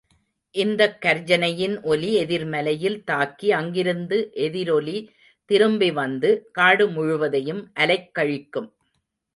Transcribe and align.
இந்தக் 0.55 0.97
கர்ஜனையின் 1.01 1.81
ஒலி 1.81 2.13
எதிர் 2.13 2.45
மலையில் 2.45 3.03
தாக்கி 3.03 3.51
அங்கிருந்து 3.51 4.31
எதிரொலி 4.37 4.97
திரும்பி 5.49 5.91
வந்து, 5.91 6.49
காடு 6.51 6.87
முழுவதையும் 6.89 7.71
அலைக்கழிக்கும். 7.79 8.69